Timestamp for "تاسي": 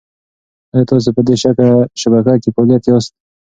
0.89-1.09